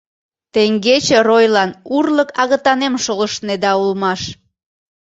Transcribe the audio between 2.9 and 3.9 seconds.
шолыштнеда